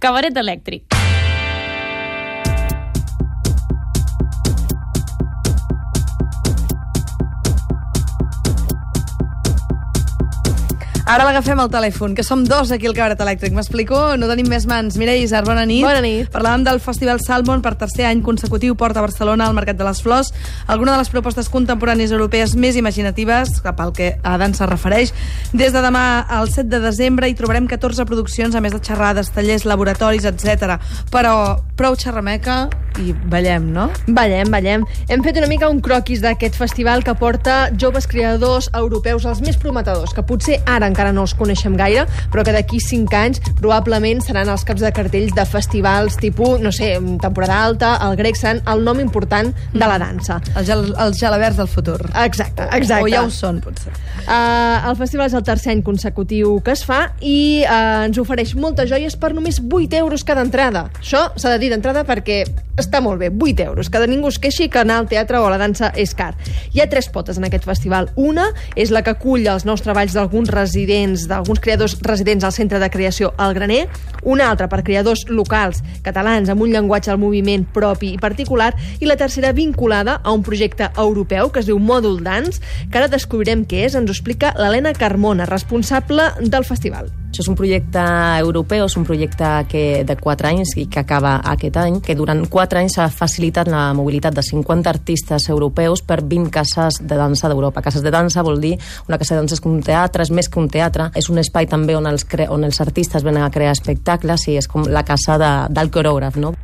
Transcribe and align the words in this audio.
Cabaret 0.00 0.36
elèctric. 0.36 0.93
Ara 11.14 11.28
l'agafem 11.28 11.60
al 11.62 11.68
telèfon, 11.70 12.10
que 12.18 12.24
som 12.26 12.40
dos 12.42 12.72
aquí 12.74 12.88
al 12.88 12.94
cabaret 12.96 13.20
elèctric. 13.22 13.52
M'explico? 13.54 13.98
No 14.18 14.26
tenim 14.26 14.48
més 14.50 14.64
mans. 14.66 14.96
Mireia 14.98 15.22
Isar, 15.22 15.44
bona 15.46 15.62
nit. 15.62 15.84
Bona 15.86 16.00
nit. 16.02 16.26
Parlàvem 16.34 16.64
del 16.66 16.80
Festival 16.82 17.20
Salmon 17.22 17.62
per 17.62 17.76
tercer 17.78 18.08
any 18.08 18.18
consecutiu 18.26 18.74
porta 18.74 18.98
a 18.98 19.04
Barcelona 19.04 19.46
al 19.46 19.54
Mercat 19.54 19.78
de 19.78 19.86
les 19.86 20.02
Flors. 20.02 20.32
Alguna 20.66 20.96
de 20.96 21.04
les 21.04 21.12
propostes 21.14 21.46
contemporànies 21.54 22.10
europees 22.10 22.56
més 22.58 22.74
imaginatives, 22.74 23.60
cap 23.62 23.78
al 23.78 23.94
que 23.94 24.16
a 24.24 24.34
dansa 24.42 24.66
es 24.66 24.72
refereix. 24.72 25.14
Des 25.52 25.70
de 25.70 25.84
demà 25.86 26.24
al 26.26 26.50
7 26.50 26.66
de 26.72 26.82
desembre 26.82 27.30
hi 27.30 27.38
trobarem 27.38 27.70
14 27.70 28.10
produccions, 28.10 28.58
a 28.58 28.64
més 28.64 28.74
de 28.74 28.82
xerrades, 28.82 29.30
tallers, 29.30 29.68
laboratoris, 29.70 30.26
etc. 30.26 30.80
Però 31.14 31.60
prou 31.78 31.94
xerrameca 31.94 32.64
i 33.00 33.12
ballem, 33.30 33.70
no? 33.74 33.88
Ballem, 34.06 34.50
ballem. 34.52 34.84
Hem 35.08 35.22
fet 35.24 35.38
una 35.40 35.48
mica 35.50 35.68
un 35.72 35.80
croquis 35.84 36.22
d'aquest 36.24 36.56
festival 36.58 37.04
que 37.04 37.14
porta 37.18 37.70
joves 37.80 38.06
creadors 38.10 38.68
europeus, 38.74 39.26
els 39.28 39.42
més 39.44 39.58
prometedors, 39.60 40.14
que 40.14 40.24
potser 40.26 40.60
ara 40.70 40.88
encara 40.90 41.12
no 41.14 41.24
els 41.26 41.34
coneixem 41.38 41.76
gaire, 41.80 42.06
però 42.32 42.44
que 42.46 42.54
d'aquí 42.54 42.80
5 42.82 43.18
anys 43.18 43.42
probablement 43.60 44.22
seran 44.24 44.50
els 44.52 44.66
caps 44.66 44.84
de 44.84 44.92
cartells 44.94 45.34
de 45.34 45.46
festivals 45.48 46.18
tipus, 46.20 46.60
no 46.62 46.72
sé, 46.74 46.94
temporada 47.22 47.60
alta, 47.64 47.96
el 48.06 48.18
grec 48.20 48.38
Sant, 48.38 48.60
el 48.70 48.82
nom 48.84 48.98
important 49.00 49.52
de 49.72 49.86
la 49.86 49.98
dansa. 49.98 50.40
Els, 50.54 50.66
gel, 50.68 50.88
els 51.00 51.20
gelaberts 51.20 51.60
del 51.60 51.70
futur. 51.70 52.00
Exacte, 52.24 52.68
exacte. 52.76 53.04
O 53.06 53.12
ja 53.12 53.24
ho 53.24 53.30
són, 53.32 53.62
potser. 53.64 53.94
Uh, 54.24 54.88
el 54.88 54.96
festival 54.96 55.28
és 55.28 55.34
el 55.36 55.44
tercer 55.44 55.74
any 55.74 55.82
consecutiu 55.84 56.58
que 56.64 56.72
es 56.72 56.84
fa 56.86 57.00
i 57.20 57.64
uh, 57.66 58.06
ens 58.06 58.20
ofereix 58.22 58.54
moltes 58.56 58.88
joies 58.88 59.18
per 59.20 59.34
només 59.34 59.60
8 59.60 60.00
euros 60.00 60.24
cada 60.24 60.44
entrada. 60.46 60.86
Això 61.00 61.26
s'ha 61.36 61.52
de 61.52 61.60
dir 61.60 61.72
d'entrada 61.74 62.06
perquè 62.08 62.44
està 62.76 63.00
molt 63.00 63.20
bé, 63.20 63.30
8 63.30 63.62
euros. 63.62 63.90
Que 63.90 64.02
ningú 64.10 64.28
es 64.28 64.38
queixi 64.42 64.68
que 64.68 64.80
anar 64.80 64.98
al 64.98 65.08
teatre 65.08 65.38
o 65.38 65.46
a 65.46 65.50
la 65.52 65.58
dansa 65.60 65.92
és 65.94 66.14
car. 66.16 66.32
Hi 66.74 66.82
ha 66.82 66.88
tres 66.90 67.08
potes 67.12 67.38
en 67.38 67.46
aquest 67.46 67.66
festival. 67.68 68.10
Una 68.16 68.48
és 68.74 68.90
la 68.90 69.04
que 69.06 69.14
acull 69.14 69.46
els 69.46 69.64
nous 69.68 69.82
treballs 69.84 70.16
d'alguns 70.16 70.50
residents, 70.50 71.28
d'alguns 71.30 71.62
creadors 71.62 71.96
residents 72.02 72.44
al 72.44 72.54
Centre 72.56 72.80
de 72.82 72.90
Creació 72.90 73.32
al 73.38 73.54
Graner, 73.54 73.86
una 74.22 74.48
altra 74.50 74.68
per 74.68 74.82
creadors 74.82 75.26
locals 75.28 75.82
catalans 76.02 76.50
amb 76.50 76.64
un 76.64 76.72
llenguatge 76.74 77.12
al 77.12 77.20
moviment 77.22 77.66
propi 77.74 78.14
i 78.14 78.18
particular, 78.18 78.72
i 79.00 79.06
la 79.06 79.18
tercera 79.20 79.52
vinculada 79.52 80.20
a 80.22 80.32
un 80.32 80.42
projecte 80.42 80.90
europeu 80.98 81.52
que 81.52 81.62
es 81.62 81.70
diu 81.70 81.78
Mòdul 81.78 82.22
Dance, 82.24 82.60
que 82.90 82.98
ara 82.98 83.10
descobrirem 83.12 83.64
què 83.68 83.84
és, 83.86 83.94
ens 84.04 84.12
ho 84.12 84.14
explica 84.14 84.52
l'Helena 84.60 84.92
Carmona, 84.92 85.46
responsable 85.48 86.28
del 86.40 86.64
festival. 86.64 87.08
Això 87.34 87.42
és 87.42 87.48
un 87.50 87.56
projecte 87.58 88.02
europeu, 88.38 88.84
és 88.86 88.94
un 88.94 89.06
projecte 89.08 89.48
que 89.66 90.04
de 90.06 90.16
4 90.20 90.50
anys 90.52 90.76
i 90.78 90.84
que 90.86 91.00
acaba 91.00 91.32
aquest 91.50 91.78
any, 91.80 91.96
que 92.04 92.14
durant 92.14 92.44
4 92.46 92.78
anys 92.78 92.94
s'ha 92.98 93.08
facilitat 93.10 93.66
la 93.72 93.88
mobilitat 93.96 94.36
de 94.36 94.44
50 94.46 94.92
artistes 94.92 95.48
europeus 95.50 96.04
per 96.06 96.20
20 96.22 96.52
cases 96.54 97.00
de 97.02 97.18
dansa 97.18 97.50
d'Europa. 97.50 97.82
Cases 97.82 98.04
de 98.04 98.12
dansa 98.14 98.44
vol 98.46 98.60
dir 98.62 98.76
una 99.08 99.18
casa 99.18 99.34
de 99.34 99.40
dansa 99.42 99.58
és 99.58 99.64
un 99.66 99.80
teatre, 99.82 100.22
és 100.22 100.30
més 100.30 100.48
que 100.48 100.60
un 100.62 100.68
teatre, 100.70 101.10
és 101.14 101.30
un 101.32 101.42
espai 101.42 101.66
també 101.66 101.96
on 101.98 102.06
els, 102.06 102.22
cre 102.28 102.46
on 102.46 102.62
els 102.62 102.80
artistes 102.84 103.26
venen 103.26 103.42
a 103.42 103.50
crear 103.50 103.74
espectacles 103.74 104.46
i 104.46 104.60
és 104.60 104.70
com 104.70 104.86
la 104.86 105.02
casa 105.02 105.40
de, 105.40 105.52
del 105.74 105.90
coreògraf, 105.90 106.38
no? 106.38 106.54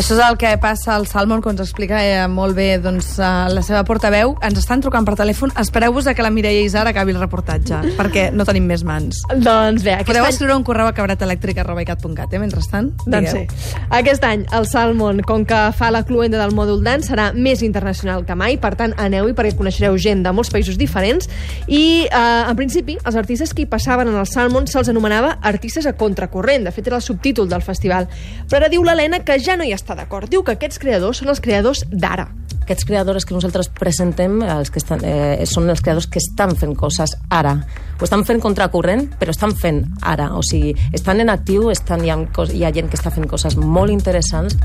Això 0.00 0.14
és 0.16 0.20
el 0.24 0.38
que 0.40 0.48
passa 0.56 0.94
al 0.94 1.04
Salmon, 1.04 1.42
que 1.44 1.50
ens 1.52 1.60
explica 1.60 1.98
eh, 2.00 2.22
molt 2.24 2.54
bé 2.56 2.78
doncs, 2.80 3.10
uh, 3.20 3.50
la 3.52 3.60
seva 3.60 3.82
portaveu. 3.84 4.30
Ens 4.46 4.56
estan 4.56 4.80
trucant 4.80 5.04
per 5.04 5.12
telèfon. 5.18 5.50
Espereu-vos 5.60 6.06
que 6.16 6.24
la 6.24 6.30
Mireia 6.32 6.62
Isar 6.64 6.86
acabi 6.88 7.12
el 7.12 7.18
reportatge, 7.20 7.82
perquè 7.98 8.30
no 8.32 8.46
tenim 8.48 8.64
més 8.64 8.80
mans. 8.80 9.18
Doncs 9.28 9.84
bé, 9.84 9.98
aquest 9.98 10.08
Podeu 10.08 10.24
any... 10.24 10.32
escriure 10.32 10.56
un 10.56 10.64
correu 10.64 10.88
a 10.88 10.94
cabaretelèctric.cat, 10.96 12.32
eh, 12.32 12.40
mentrestant? 12.40 12.88
Doncs 13.04 13.34
sí. 13.34 13.74
Aquest 13.98 14.24
any 14.24 14.46
el 14.56 14.64
Salmon, 14.70 15.20
com 15.28 15.44
que 15.44 15.58
fa 15.76 15.90
la 15.92 16.00
cluenda 16.08 16.40
del 16.40 16.56
mòdul 16.56 16.80
dance, 16.86 17.10
serà 17.12 17.28
més 17.36 17.60
internacional 17.60 18.24
que 18.24 18.38
mai, 18.40 18.56
per 18.56 18.72
tant, 18.80 18.96
aneu-hi 18.96 19.36
perquè 19.36 19.52
coneixereu 19.60 20.00
gent 20.00 20.24
de 20.24 20.32
molts 20.32 20.48
països 20.48 20.80
diferents 20.80 21.28
i, 21.68 22.06
eh, 22.06 22.24
en 22.48 22.56
principi, 22.56 22.96
els 23.04 23.20
artistes 23.20 23.52
que 23.52 23.66
hi 23.66 23.68
passaven 23.68 24.08
en 24.08 24.16
el 24.16 24.24
Salmon 24.24 24.64
se'ls 24.64 24.88
anomenava 24.88 25.36
artistes 25.52 25.84
a 25.84 25.92
contracorrent, 25.92 26.64
de 26.64 26.72
fet 26.72 26.88
era 26.88 27.02
el 27.02 27.04
subtítol 27.04 27.52
del 27.52 27.60
festival. 27.60 28.08
Però 28.48 28.62
ara 28.62 28.72
diu 28.72 28.80
l'Helena 28.80 29.20
que 29.28 29.36
ja 29.44 29.60
no 29.60 29.68
hi 29.68 29.76
està 29.76 29.89
d'acord. 29.94 30.30
Diu 30.30 30.44
que 30.46 30.54
aquests 30.56 30.80
creadors 30.82 31.22
són 31.22 31.32
els 31.32 31.40
creadors 31.42 31.84
d'ara. 31.90 32.28
Aquests 32.60 32.86
creadors 32.86 33.26
que 33.26 33.34
nosaltres 33.34 33.70
presentem 33.74 34.40
els 34.46 34.70
que 34.70 34.78
estan, 34.78 35.02
eh, 35.04 35.46
són 35.46 35.68
els 35.70 35.82
creadors 35.82 36.06
que 36.06 36.20
estan 36.22 36.54
fent 36.56 36.76
coses 36.78 37.16
ara. 37.28 37.56
Ho 37.98 38.04
estan 38.06 38.24
fent 38.24 38.40
contracorrent, 38.40 39.08
però 39.18 39.34
estan 39.34 39.56
fent 39.56 39.84
ara. 40.02 40.30
O 40.38 40.42
sigui, 40.42 40.76
estan 40.92 41.20
en 41.20 41.30
actiu, 41.30 41.70
estan, 41.70 42.04
hi, 42.04 42.10
ha, 42.10 42.18
hi 42.52 42.64
ha 42.64 42.72
gent 42.72 42.88
que 42.88 42.96
està 42.96 43.10
fent 43.10 43.26
coses 43.26 43.56
molt 43.56 43.90
interessants. 43.90 44.56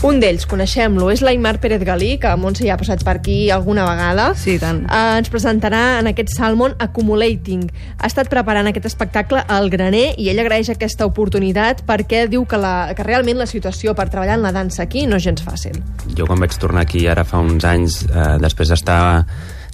Un 0.00 0.16
d'ells, 0.16 0.46
coneixem-lo, 0.48 1.10
és 1.12 1.20
l'Aimar 1.20 1.58
Pérez 1.60 1.82
Galí, 1.84 2.14
que 2.16 2.30
Montse 2.40 2.64
ja 2.64 2.72
ha 2.72 2.80
passat 2.80 3.02
per 3.04 3.18
aquí 3.18 3.50
alguna 3.52 3.84
vegada. 3.84 4.30
Sí, 4.32 4.54
tant. 4.56 4.78
Eh, 4.88 5.18
ens 5.20 5.28
presentarà 5.28 5.98
en 6.00 6.08
aquest 6.08 6.32
Salmon 6.32 6.72
Accumulating. 6.80 7.66
Ha 7.98 8.08
estat 8.08 8.30
preparant 8.32 8.70
aquest 8.70 8.88
espectacle 8.88 9.42
al 9.44 9.68
graner 9.68 10.14
i 10.16 10.30
ell 10.32 10.40
agraeix 10.40 10.72
aquesta 10.72 11.04
oportunitat 11.04 11.84
perquè 11.84 12.24
diu 12.32 12.48
que, 12.48 12.56
la, 12.56 12.94
que 12.96 13.04
realment 13.04 13.42
la 13.42 13.48
situació 13.50 13.92
per 13.92 14.08
treballar 14.08 14.38
en 14.40 14.48
la 14.48 14.54
dansa 14.56 14.86
aquí 14.86 15.04
no 15.04 15.20
és 15.20 15.28
gens 15.28 15.44
fàcil. 15.44 15.76
Jo 16.16 16.24
quan 16.24 16.40
vaig 16.40 16.56
tornar 16.56 16.88
aquí 16.88 17.04
ara 17.04 17.26
fa 17.28 17.44
uns 17.44 17.68
anys, 17.68 18.06
eh, 18.08 18.38
després 18.40 18.72
d'estar 18.72 19.00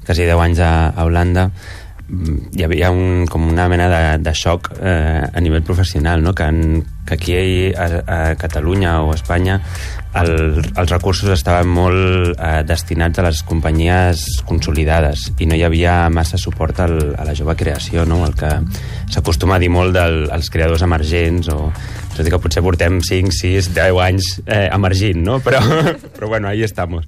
quasi 0.03 0.27
10 0.27 0.43
anys 0.43 0.59
a, 0.59 0.73
a 0.91 1.07
Holanda, 1.07 1.53
hi 2.07 2.63
havia 2.63 2.93
un, 2.95 3.27
com 3.27 3.49
una 3.51 3.67
mena 3.69 3.89
de, 3.91 4.03
de 4.23 4.35
xoc 4.35 4.71
eh, 4.79 5.27
a 5.27 5.41
nivell 5.43 5.65
professional, 5.67 6.23
no? 6.23 6.35
que, 6.35 6.45
en, 6.45 6.85
que 7.07 7.15
aquí 7.15 7.37
a, 7.75 7.87
a 8.07 8.19
Catalunya 8.39 9.01
o 9.03 9.11
a 9.11 9.17
Espanya 9.17 9.61
el, 10.15 10.63
els 10.63 10.91
recursos 10.93 11.33
estaven 11.35 11.69
molt 11.69 12.39
eh, 12.39 12.63
destinats 12.67 13.19
a 13.19 13.27
les 13.27 13.43
companyies 13.43 14.25
consolidades 14.47 15.33
i 15.43 15.51
no 15.51 15.59
hi 15.59 15.67
havia 15.67 15.99
massa 16.09 16.39
suport 16.39 16.79
al, 16.87 16.97
a 17.19 17.27
la 17.27 17.35
jove 17.35 17.57
creació, 17.59 18.07
no? 18.07 18.23
el 18.27 18.39
que 18.39 18.55
s'acostuma 19.11 19.59
a 19.59 19.63
dir 19.63 19.73
molt 19.75 19.97
dels 19.97 20.51
creadors 20.53 20.87
emergents 20.87 21.51
o 21.51 21.73
tot 22.17 22.25
i 22.25 22.33
que 22.33 22.41
potser 22.41 22.63
portem 22.65 23.03
5, 23.05 23.35
6, 23.35 23.73
10 23.77 24.01
anys 24.07 24.31
eh, 24.47 24.69
emergint, 24.73 25.21
no? 25.27 25.41
Però, 25.45 25.61
però 26.17 26.31
bueno, 26.31 26.49
ahí 26.49 26.63
estamos. 26.63 27.05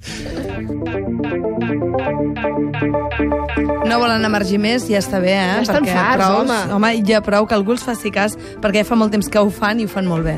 No 3.89 3.97
volen 3.97 4.21
emergir 4.21 4.59
més, 4.61 4.83
ja 4.85 4.99
està 5.01 5.17
bé, 5.17 5.31
eh? 5.33 5.45
Ja 5.57 5.61
estan 5.63 5.81
perquè 5.81 5.95
farts, 5.95 6.19
prou, 6.19 6.35
home. 6.43 6.57
home. 6.75 6.91
ja 7.09 7.21
prou 7.25 7.47
que 7.49 7.55
algú 7.57 7.73
els 7.73 7.81
faci 7.81 8.11
cas, 8.13 8.35
perquè 8.61 8.83
ja 8.83 8.85
fa 8.85 8.97
molt 8.99 9.09
temps 9.15 9.25
que 9.33 9.41
ho 9.41 9.49
fan 9.49 9.81
i 9.81 9.87
ho 9.87 9.89
fan 9.89 10.05
molt 10.05 10.27
bé. 10.27 10.35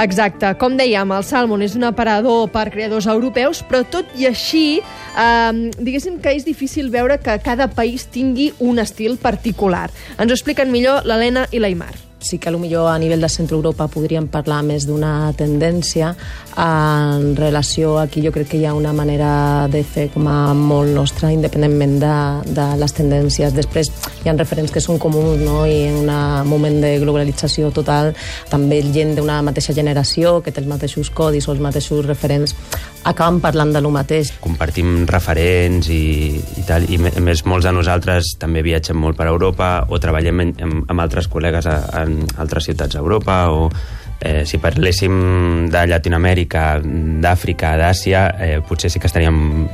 Exacte. 0.00 0.54
Com 0.60 0.78
dèiem, 0.80 1.12
el 1.12 1.26
Salmon 1.28 1.66
és 1.66 1.76
un 1.76 1.84
aparador 1.90 2.48
per 2.54 2.70
creadors 2.72 3.10
europeus, 3.12 3.60
però 3.68 3.82
tot 3.84 4.08
i 4.16 4.24
així, 4.30 4.80
eh, 4.80 5.52
diguéssim 5.76 6.16
que 6.24 6.32
és 6.32 6.48
difícil 6.48 6.88
veure 6.88 7.20
que 7.20 7.36
cada 7.44 7.68
país 7.68 8.08
tingui 8.08 8.54
un 8.58 8.80
estil 8.80 9.18
particular. 9.20 9.90
Ens 10.16 10.30
ho 10.30 10.40
expliquen 10.40 10.72
millor 10.72 11.04
l'Helena 11.04 11.44
i 11.52 11.60
l'Aimar. 11.60 11.92
Sí 12.24 12.38
que 12.38 12.50
millor 12.50 12.88
a 12.88 12.98
nivell 12.98 13.20
de 13.20 13.28
centre 13.28 13.56
Europa 13.56 13.86
podríem 13.92 14.26
parlar 14.32 14.62
més 14.64 14.86
d'una 14.88 15.32
tendència 15.36 16.14
en 16.56 17.34
relació 17.36 17.98
aquí 18.00 18.22
jo 18.24 18.32
crec 18.32 18.48
que 18.52 18.58
hi 18.58 18.64
ha 18.66 18.74
una 18.74 18.92
manera 18.96 19.68
de 19.68 19.84
fer 19.84 20.08
com 20.14 20.26
a 20.30 20.54
molt 20.54 20.94
nostra 20.96 21.30
independentment 21.34 21.98
de, 22.00 22.14
de 22.56 22.66
les 22.80 22.96
tendències 22.96 23.54
després 23.54 23.92
hi 24.24 24.32
ha 24.32 24.36
referents 24.38 24.72
que 24.72 24.80
són 24.80 24.98
comuns 24.98 25.44
no? 25.44 25.64
i 25.66 25.84
en 25.90 26.00
un 26.04 26.48
moment 26.48 26.80
de 26.80 26.96
globalització 27.02 27.70
total 27.74 28.14
també 28.50 28.80
gent 28.94 29.14
d'una 29.18 29.42
mateixa 29.44 29.76
generació 29.76 30.40
que 30.40 30.52
té 30.52 30.64
els 30.64 30.70
mateixos 30.70 31.10
codis 31.10 31.48
o 31.48 31.54
els 31.54 31.62
mateixos 31.62 32.06
referents 32.06 32.56
acaben 33.04 33.40
parlant 33.44 33.72
de 33.74 33.82
lo 33.84 33.90
mateix 33.94 34.32
Compartim 34.44 35.04
referents 35.10 35.90
i, 35.92 36.38
i 36.60 36.64
tal, 36.68 36.86
i 36.88 36.98
a 36.98 37.22
més 37.24 37.44
molts 37.48 37.68
de 37.68 37.74
nosaltres 37.76 38.34
també 38.40 38.64
viatgem 38.64 38.98
molt 39.00 39.18
per 39.18 39.28
Europa 39.30 39.74
o 39.88 40.00
treballem 40.00 40.46
en, 40.46 40.54
amb, 40.66 40.80
amb 40.90 41.04
altres 41.04 41.28
col·legues 41.30 41.68
a, 41.70 41.76
a 42.00 42.06
altres 42.44 42.70
ciutats 42.70 42.96
d'Europa 42.96 43.38
o 43.52 43.68
eh, 44.20 44.44
si 44.48 44.58
parléssim 44.62 45.68
de 45.72 45.84
Llatinoamèrica, 45.90 46.64
d'Àfrica, 47.24 47.74
d'Àsia, 47.80 48.24
eh, 48.38 48.56
potser 48.66 48.90
sí 48.90 49.02
que 49.02 49.10
estaríem 49.10 49.68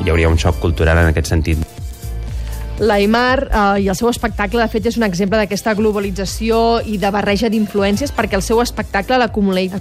hi 0.00 0.08
hauria 0.08 0.30
un 0.30 0.38
xoc 0.40 0.60
cultural 0.62 1.02
en 1.02 1.12
aquest 1.12 1.32
sentit. 1.34 1.79
L'Aimar 2.80 3.48
eh, 3.76 3.82
i 3.84 3.88
el 3.88 3.96
seu 3.96 4.08
espectacle, 4.08 4.60
de 4.62 4.68
fet, 4.72 4.86
és 4.90 4.96
un 4.96 5.04
exemple 5.04 5.38
d'aquesta 5.38 5.74
globalització 5.78 6.80
i 6.88 6.96
de 6.98 7.10
barreja 7.12 7.50
d'influències, 7.52 8.12
perquè 8.16 8.38
el 8.38 8.42
seu 8.42 8.60
espectacle, 8.62 9.18
l'Accumulate- 9.20 9.76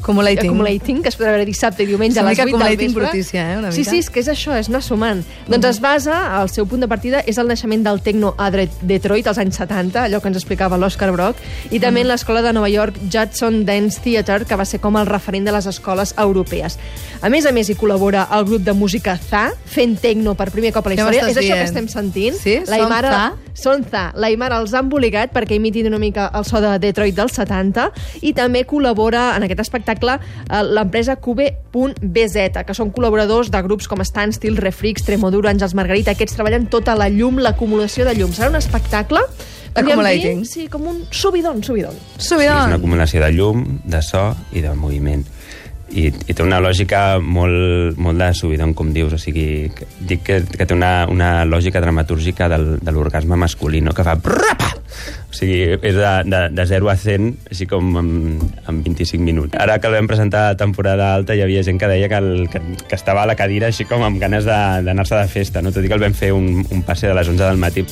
Accumulating. 0.50 1.02
Que 1.02 1.10
es 1.10 1.18
podrà 1.18 1.32
veure 1.34 1.46
dissabte 1.48 1.84
i 1.84 1.88
diumenge 1.88 2.20
a 2.20 2.24
les 2.24 2.38
mica 2.38 2.44
8 2.44 2.58
del 2.58 2.78
vespre. 2.78 3.04
brutícia, 3.06 3.54
eh, 3.54 3.58
una 3.58 3.72
Sí, 3.72 3.80
mica. 3.82 3.92
sí, 3.92 3.98
és 4.00 4.10
que 4.10 4.20
és 4.20 4.28
això, 4.28 4.58
és 4.60 4.68
anar 4.70 4.82
sumant. 4.84 5.24
Doncs 5.48 5.66
es 5.66 5.80
basa, 5.80 6.42
el 6.42 6.50
seu 6.50 6.66
punt 6.68 6.82
de 6.82 6.88
partida 6.88 7.22
és 7.26 7.38
el 7.38 7.48
naixement 7.48 7.84
del 7.84 8.02
techno 8.02 8.36
a 8.38 8.52
Detroit 8.52 9.28
als 9.28 9.38
anys 9.38 9.56
70, 9.56 10.04
allò 10.06 10.22
que 10.22 10.28
ens 10.28 10.38
explicava 10.38 10.78
l'Òscar 10.78 11.12
Brock, 11.14 11.38
i 11.72 11.80
també 11.80 12.02
en 12.02 12.08
l'escola 12.08 12.42
de 12.42 12.54
Nova 12.54 12.70
York 12.70 12.96
Judson 13.10 13.66
Dance 13.66 14.00
Theater, 14.04 14.46
que 14.46 14.56
va 14.56 14.66
ser 14.66 14.80
com 14.80 14.98
el 14.98 15.06
referent 15.06 15.46
de 15.46 15.52
les 15.52 15.66
escoles 15.66 16.14
europees. 16.18 16.78
A 17.22 17.30
més 17.30 17.46
a 17.46 17.52
més, 17.52 17.70
hi 17.70 17.76
col·labora 17.76 18.28
el 18.38 18.46
grup 18.46 18.62
de 18.64 18.74
música 18.74 19.18
ZA, 19.18 19.52
fent 19.66 19.98
techno 20.00 20.36
per 20.36 20.52
primer 20.52 20.72
cop 20.74 20.86
a 20.86 20.90
la 20.90 20.96
història. 20.96 21.20
És 21.28 21.38
això 21.38 21.40
que 21.40 21.54
dient? 21.54 21.64
estem 21.66 21.88
sentint. 21.88 22.36
Sí? 22.36 22.60
Aymara... 22.90 23.12
Za? 23.14 23.54
Són 23.60 23.84
Za. 23.92 24.06
L'Aymara 24.16 24.62
els 24.64 24.72
ha 24.72 24.80
embolicat 24.80 25.34
perquè 25.36 25.58
imitin 25.58 25.90
una 25.90 26.00
mica 26.00 26.30
el 26.38 26.46
so 26.48 26.62
de 26.64 26.78
Detroit 26.80 27.18
dels 27.18 27.34
70 27.36 27.90
i 28.24 28.32
també 28.38 28.62
col·labora 28.68 29.34
en 29.36 29.44
aquest 29.48 29.60
espectacle 29.66 30.16
eh, 30.16 30.62
l'empresa 30.64 31.18
Cube.bz, 31.20 32.64
que 32.66 32.78
són 32.78 32.94
col·laboradors 32.96 33.52
de 33.52 33.62
grups 33.66 33.90
com 33.92 34.00
Standstill, 34.06 34.58
Refrix, 34.64 35.04
Tremoduro, 35.04 35.50
Àngels 35.52 35.76
Margarita. 35.76 36.16
Aquests 36.16 36.38
treballen 36.40 36.70
tota 36.72 36.96
la 36.96 37.10
llum, 37.12 37.42
l'acumulació 37.44 38.08
de 38.08 38.16
llum. 38.16 38.32
Serà 38.36 38.52
un 38.54 38.60
espectacle 38.62 39.24
Accumulating. 39.76 40.46
Sí, 40.50 40.68
com 40.68 40.88
un 40.90 41.04
subidon, 41.14 41.62
subidon. 41.64 41.94
Sí, 41.94 42.24
és 42.26 42.32
una 42.32 42.40
Subidon. 42.40 42.74
acumulació 42.80 43.22
de 43.22 43.32
llum, 43.36 43.66
de 43.86 44.02
so 44.02 44.24
i 44.52 44.64
de 44.66 44.74
moviment. 44.76 45.26
I, 45.90 46.10
i 46.10 46.36
té 46.36 46.46
una 46.46 46.60
lògica 46.62 47.20
molt, 47.20 47.98
molt 47.98 48.22
de 48.22 48.30
subidon, 48.38 48.76
com 48.78 48.92
dius. 48.94 49.16
O 49.16 49.22
sigui, 49.22 49.70
que, 49.76 49.88
dic 50.00 50.26
que, 50.26 50.42
que 50.46 50.68
té 50.68 50.76
una, 50.76 51.08
una 51.10 51.32
lògica 51.50 51.82
dramatúrgica 51.82 52.50
del, 52.52 52.76
de 52.82 52.94
l'orgasme 52.94 53.40
masculí, 53.40 53.82
no? 53.82 53.96
que 53.98 54.06
fa... 54.06 54.18
brrrapa! 54.20 54.76
O 55.30 55.36
sigui, 55.38 55.60
és 55.76 55.98
de, 55.98 56.14
de, 56.26 56.40
de 56.58 56.66
0 56.66 56.90
a 56.90 56.96
100, 56.98 57.28
així 57.54 57.68
com 57.70 57.92
en, 58.02 58.12
en 58.68 58.80
25 58.86 59.22
minuts. 59.24 59.58
Ara 59.62 59.78
que 59.82 59.90
el 59.90 59.98
vam 60.00 60.10
presentar 60.10 60.48
a 60.50 60.58
temporada 60.58 61.12
alta, 61.14 61.38
hi 61.38 61.44
havia 61.46 61.64
gent 61.66 61.82
que 61.82 61.90
deia 61.92 62.10
que, 62.10 62.22
el, 62.22 62.48
que, 62.50 62.62
que 62.86 62.98
estava 62.98 63.24
a 63.24 63.30
la 63.30 63.38
cadira 63.40 63.70
així 63.70 63.86
com 63.90 64.06
amb 64.06 64.22
ganes 64.22 64.48
d'anar-se 64.50 65.16
de, 65.16 65.22
de 65.22 65.36
festa, 65.36 65.62
no? 65.62 65.74
tot 65.76 65.86
i 65.86 65.92
que 65.92 66.00
el 66.00 66.08
vam 66.08 66.18
fer 66.18 66.34
un, 66.34 66.66
un 66.66 66.82
passe 66.88 67.10
de 67.10 67.18
les 67.18 67.30
11 67.30 67.46
del 67.46 67.62
matí. 67.62 67.86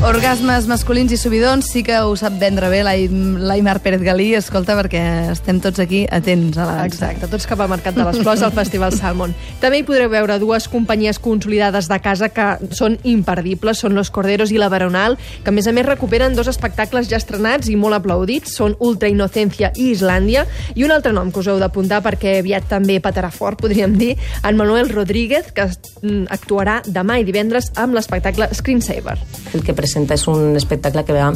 Orgasmes 0.00 0.64
masculins 0.64 1.12
i 1.12 1.16
subidons 1.20 1.66
sí 1.74 1.82
que 1.84 1.98
ho 2.00 2.14
sap 2.16 2.38
vendre 2.40 2.70
bé 2.72 2.78
l'Aim- 2.82 3.34
l'Aimar 3.36 3.82
Pérez 3.84 4.00
Galí, 4.00 4.30
escolta, 4.34 4.72
perquè 4.78 5.02
estem 5.34 5.58
tots 5.60 5.78
aquí 5.78 6.06
atents 6.10 6.56
a 6.56 6.64
la. 6.64 6.86
Exacte, 6.88 7.28
tots 7.28 7.44
cap 7.46 7.60
al 7.60 7.68
Mercat 7.68 7.94
de 7.94 8.06
les 8.08 8.16
Flors 8.22 8.40
al 8.40 8.54
Festival 8.56 8.94
Salmon. 8.96 9.34
També 9.60 9.76
hi 9.78 9.84
podreu 9.84 10.08
veure 10.08 10.38
dues 10.40 10.68
companyies 10.72 11.18
consolidades 11.20 11.86
de 11.92 11.98
casa 12.00 12.30
que 12.32 12.46
són 12.72 12.96
imperdibles, 13.04 13.76
són 13.84 13.92
Los 13.94 14.08
Corderos 14.10 14.50
i 14.50 14.56
La 14.56 14.70
Baronal, 14.72 15.18
que 15.44 15.50
a 15.50 15.52
més 15.52 15.68
a 15.68 15.72
més 15.76 15.84
recuperen 15.84 16.34
dos 16.34 16.48
espectacles 16.48 17.10
ja 17.10 17.18
estrenats 17.20 17.68
i 17.68 17.76
molt 17.76 17.94
aplaudits, 18.00 18.56
són 18.56 18.78
Ultra 18.80 19.12
Inocencia 19.12 19.70
i 19.76 19.90
Islàndia, 19.92 20.46
i 20.74 20.84
un 20.88 20.92
altre 20.96 21.12
nom 21.12 21.28
que 21.30 21.40
us 21.44 21.46
heu 21.52 21.60
d'apuntar 21.60 22.00
perquè 22.00 22.38
aviat 22.40 22.70
també 22.72 23.02
patarà 23.04 23.28
fort, 23.30 23.60
podríem 23.60 23.98
dir, 24.00 24.16
en 24.42 24.56
Manuel 24.56 24.88
Rodríguez, 24.88 25.52
que 25.52 25.68
mm, 25.68 26.24
actuarà 26.30 26.80
demà 26.88 27.20
i 27.20 27.28
divendres 27.28 27.68
amb 27.76 27.92
l'espectacle 28.00 28.48
Screensaver. 28.54 29.18
El 29.52 29.60
que 29.62 29.74
presenta 29.74 29.89
és 29.96 30.26
un 30.30 30.56
espectacle 30.58 31.04
que 31.04 31.16
va 31.16 31.30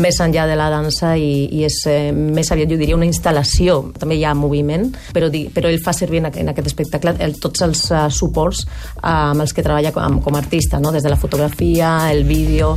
més 0.00 0.20
enllà 0.22 0.46
de 0.46 0.56
la 0.58 0.68
dansa 0.70 1.14
i, 1.18 1.48
i 1.50 1.64
és 1.66 1.80
eh, 1.90 2.12
més 2.14 2.50
aviat, 2.52 2.70
jo 2.70 2.78
diria, 2.80 2.98
una 2.98 3.08
instal·lació. 3.08 3.80
També 3.98 4.18
hi 4.18 4.24
ha 4.24 4.34
moviment, 4.38 4.90
però, 5.16 5.30
di, 5.32 5.46
però 5.52 5.70
ell 5.70 5.82
fa 5.82 5.94
servir 5.96 6.22
en, 6.22 6.30
en 6.44 6.52
aquest 6.52 6.70
espectacle 6.72 7.16
el, 7.18 7.38
tots 7.42 7.66
els 7.66 7.86
uh, 7.90 8.06
suports 8.12 8.66
uh, 8.66 9.32
amb 9.32 9.46
els 9.46 9.54
que 9.56 9.66
treballa 9.66 9.94
com, 9.96 10.20
com 10.22 10.38
a 10.38 10.42
artista, 10.44 10.80
no? 10.80 10.94
des 10.94 11.06
de 11.06 11.12
la 11.12 11.20
fotografia, 11.20 12.10
el 12.12 12.24
vídeo... 12.28 12.76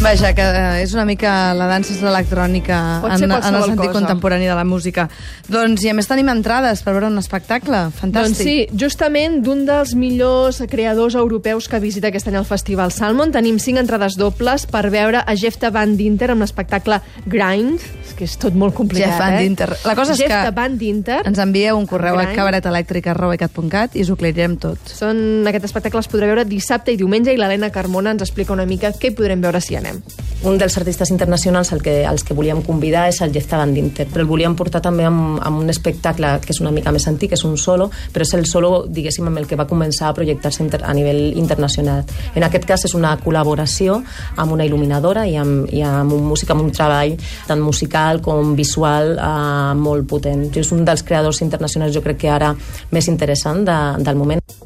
Vaja, 0.00 0.30
que 0.32 0.40
eh, 0.40 0.80
és 0.80 0.94
una 0.96 1.02
mica 1.04 1.52
la 1.52 1.66
dansa 1.68 1.92
és 1.92 1.98
l'electrònica 2.00 2.76
en, 3.04 3.20
en 3.20 3.34
el 3.36 3.42
sentit 3.44 3.90
cosa. 3.90 3.98
contemporani 3.98 4.46
de 4.48 4.54
la 4.56 4.64
música. 4.64 5.04
Doncs, 5.44 5.84
i 5.84 5.90
a 5.90 5.94
més 5.94 6.08
tenim 6.08 6.30
entrades 6.32 6.80
per 6.80 6.94
veure 6.96 7.10
un 7.10 7.20
espectacle. 7.20 7.82
Fantàstic. 7.98 8.16
Doncs 8.16 8.40
sí, 8.40 8.54
justament 8.80 9.42
d'un 9.44 9.66
dels 9.68 9.92
millors 10.00 10.62
creadors 10.72 11.18
europeus 11.20 11.68
que 11.68 11.82
visita 11.84 12.08
aquest 12.08 12.30
any 12.32 12.38
el 12.40 12.48
Festival 12.48 12.94
Salmon. 12.96 13.34
Tenim 13.34 13.58
cinc 13.60 13.82
entrades 13.82 14.16
dobles 14.16 14.64
per 14.72 14.86
veure 14.88 15.20
a 15.20 15.36
Jefta 15.36 15.68
Van 15.74 15.92
Dinter 16.00 16.30
amb 16.32 16.46
l'espectacle 16.46 17.02
Grind, 17.28 17.84
que 18.16 18.24
és 18.24 18.38
tot 18.40 18.56
molt 18.56 18.72
complicat, 18.78 19.12
Jeff 19.12 19.20
Van 19.20 19.36
eh? 19.36 19.44
Dinter. 19.44 19.68
La 19.84 19.96
cosa 19.98 20.16
és 20.16 20.24
Jefta 20.24 20.46
que 20.48 20.56
Van 20.56 20.80
Dinter. 20.80 21.20
Ens 21.28 21.44
envieu 21.44 21.76
un 21.76 21.84
correu 21.90 22.16
a 22.16 22.24
Grind. 22.24 22.40
cabaretelèctrica.cat 22.40 24.00
i 24.00 24.08
us 24.08 24.08
ho 24.08 24.16
aclarirem 24.16 24.56
tot. 24.64 24.96
Són, 24.96 25.44
aquest 25.52 25.68
espectacle 25.68 26.00
es 26.00 26.08
podrà 26.08 26.32
veure 26.32 26.48
dissabte 26.48 26.96
i 26.96 26.98
diumenge 27.00 27.36
i 27.36 27.40
l'Helena 27.40 27.68
Carmona 27.68 28.16
ens 28.16 28.24
explica 28.24 28.56
una 28.56 28.64
mica 28.64 28.94
què 28.96 29.12
podrem 29.12 29.44
veure 29.44 29.60
si 29.60 29.76
hi 29.76 29.89
anem. 29.90 30.02
Un 30.42 30.56
dels 30.56 30.76
artistes 30.78 31.10
internacionals 31.12 31.72
al 31.74 31.82
que, 31.82 32.06
als 32.06 32.24
que 32.24 32.32
volíem 32.32 32.62
convidar 32.64 33.08
és 33.10 33.18
el 33.20 33.32
Jeff 33.34 33.50
Van 33.52 33.74
Dinter, 33.74 34.06
però 34.08 34.24
el 34.24 34.28
volíem 34.30 34.54
portar 34.56 34.80
també 34.80 35.04
amb, 35.04 35.36
amb 35.44 35.60
un 35.60 35.68
espectacle 35.68 36.38
que 36.40 36.54
és 36.54 36.62
una 36.64 36.72
mica 36.72 36.92
més 36.92 37.04
antic, 37.10 37.34
és 37.36 37.44
un 37.44 37.58
solo, 37.60 37.90
però 38.14 38.24
és 38.24 38.32
el 38.38 38.46
solo, 38.48 38.86
diguéssim, 38.88 39.28
amb 39.28 39.42
el 39.42 39.48
que 39.50 39.58
va 39.60 39.68
començar 39.68 40.08
a 40.08 40.14
projectar-se 40.16 40.64
a 40.80 40.94
nivell 40.96 41.36
internacional. 41.36 42.06
En 42.34 42.46
aquest 42.46 42.64
cas 42.64 42.86
és 42.88 42.96
una 42.96 43.12
col·laboració 43.20 43.98
amb 44.36 44.56
una 44.56 44.64
il·luminadora 44.64 45.26
i 45.28 45.36
amb, 45.36 45.68
i 45.76 45.84
amb 45.84 46.16
un 46.16 46.24
músic 46.30 46.54
amb 46.54 46.64
un 46.64 46.72
treball 46.72 47.18
tant 47.46 47.60
musical 47.60 48.22
com 48.24 48.54
visual 48.56 49.16
eh, 49.18 49.76
molt 49.76 50.08
potent. 50.08 50.48
És 50.56 50.72
un 50.72 50.86
dels 50.88 51.04
creadors 51.04 51.44
internacionals, 51.44 51.92
jo 51.92 52.04
crec 52.04 52.24
que 52.24 52.32
ara 52.32 52.54
més 52.90 53.12
interessant 53.12 53.64
de, 53.68 53.78
del 54.00 54.16
moment. 54.16 54.59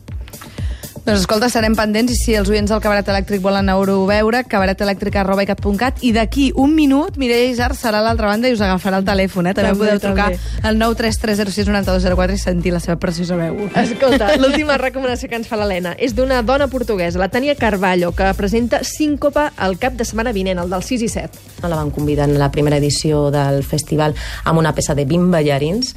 Doncs 1.04 1.20
escolta, 1.20 1.50
serem 1.52 1.74
pendents 1.76 2.14
i 2.14 2.16
si 2.16 2.32
els 2.32 2.48
oients 2.48 2.70
del 2.72 2.80
Cabaret 2.80 3.08
Elèctric 3.12 3.42
volen 3.44 3.66
anar-ho 3.68 3.98
a 4.06 4.08
veure, 4.08 4.38
cabaretelèctrica.cat 4.48 5.98
i 6.00 6.14
d'aquí 6.16 6.46
un 6.56 6.72
minut 6.72 7.18
Mireia 7.20 7.50
Isar 7.50 7.74
serà 7.76 8.00
a 8.00 8.06
l'altra 8.06 8.30
banda 8.30 8.48
i 8.48 8.56
us 8.56 8.62
agafarà 8.64 9.02
el 9.02 9.04
telèfon, 9.04 9.50
eh? 9.50 9.52
També, 9.52 9.74
També, 9.74 9.84
podeu 9.84 10.00
trucar 10.00 10.30
també. 10.32 10.64
al 10.64 10.80
933069204 10.80 12.38
i 12.38 12.40
sentir 12.40 12.72
la 12.72 12.80
seva 12.80 12.96
preciosa 12.96 13.36
veu. 13.36 13.66
Escolta, 13.82 14.30
l'última 14.40 14.78
recomanació 14.80 15.28
que 15.28 15.36
ens 15.36 15.50
fa 15.50 15.60
l'Helena 15.60 15.92
és 16.00 16.16
d'una 16.16 16.40
dona 16.40 16.70
portuguesa, 16.72 17.20
la 17.20 17.28
Tania 17.28 17.52
Carballo, 17.60 18.14
que 18.16 18.32
presenta 18.40 18.80
Síncopa 18.80 19.50
el 19.60 19.76
cap 19.76 20.00
de 20.00 20.08
setmana 20.08 20.32
vinent, 20.32 20.62
el 20.64 20.72
del 20.72 20.88
6 20.88 21.04
i 21.04 21.12
7. 21.18 21.44
La 21.68 21.76
van 21.76 21.92
convidar 21.92 22.30
en 22.30 22.38
la 22.40 22.48
primera 22.48 22.80
edició 22.80 23.26
del 23.34 23.60
festival 23.60 24.16
amb 24.44 24.64
una 24.64 24.72
peça 24.72 24.96
de 24.96 25.04
20 25.04 25.28
ballarins 25.36 25.92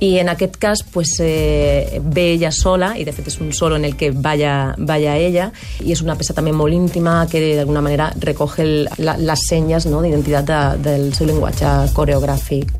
i 0.00 0.18
en 0.18 0.28
aquest 0.28 0.56
cas 0.56 0.82
pues, 0.82 1.16
eh, 1.20 2.00
ve 2.04 2.32
ella 2.32 2.52
sola 2.52 2.92
i 2.98 3.04
de 3.04 3.12
fet 3.12 3.32
és 3.32 3.40
un 3.42 3.52
solo 3.52 3.76
en 3.76 3.84
el 3.84 3.96
que 3.98 4.12
balla, 4.12 4.74
balla 4.78 5.16
ella 5.18 5.50
i 5.82 5.92
és 5.92 6.02
una 6.04 6.14
peça 6.18 6.36
també 6.36 6.52
molt 6.54 6.74
íntima 6.74 7.24
que 7.30 7.42
d'alguna 7.58 7.82
manera 7.82 8.12
recoge 8.22 8.62
el, 8.62 8.74
la, 9.02 9.16
les 9.18 9.46
senyes 9.50 9.88
no, 9.90 10.02
d'identitat 10.04 10.46
de, 10.46 10.60
del 10.86 11.08
seu 11.18 11.26
llenguatge 11.26 11.72
coreogràfic. 11.98 12.77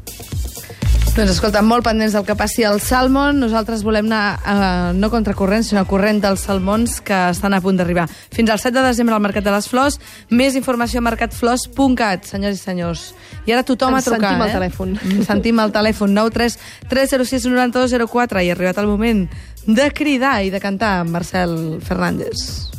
Doncs 1.19 1.33
escolta, 1.35 1.65
molt 1.67 1.83
pendents 1.83 2.13
del 2.15 2.23
que 2.23 2.37
passi 2.39 2.63
al 2.63 2.77
Salmon. 2.79 3.41
Nosaltres 3.43 3.81
volem 3.83 4.07
anar 4.07 4.37
eh, 4.39 4.93
no 4.95 5.09
contracorrent, 5.11 5.65
sinó 5.67 5.83
corrent 5.91 6.21
dels 6.23 6.45
salmons 6.47 7.01
que 7.03 7.17
estan 7.33 7.57
a 7.57 7.59
punt 7.65 7.81
d'arribar. 7.81 8.05
Fins 8.07 8.53
al 8.55 8.61
7 8.63 8.77
de 8.77 8.85
desembre 8.87 9.17
al 9.17 9.25
Mercat 9.25 9.43
de 9.43 9.51
les 9.51 9.67
Flors. 9.67 9.97
Més 10.31 10.55
informació 10.55 11.03
a 11.03 11.07
mercatflors.cat, 11.09 12.29
senyors 12.31 12.61
i 12.61 12.63
senyors. 12.63 13.03
I 13.51 13.57
ara 13.57 13.67
tothom 13.67 13.99
Ens 13.99 14.07
a 14.07 14.13
trucar, 14.13 14.31
sentim 14.31 14.47
eh? 14.47 14.53
telèfon. 14.55 14.95
Ens 15.09 15.27
Sentim 15.27 15.59
al 15.59 15.75
telèfon 15.75 16.15
93 16.15 16.55
306 16.95 17.49
9204 17.51 18.45
i 18.47 18.53
ha 18.53 18.55
arribat 18.55 18.79
el 18.79 18.87
moment 18.87 19.27
de 19.67 19.89
cridar 19.91 20.37
i 20.47 20.55
de 20.55 20.63
cantar 20.63 21.01
Marcel 21.03 21.81
Fernández. 21.83 22.71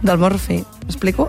Del 0.00 0.16
Morfi. 0.16 0.62
M'explico? 0.86 1.28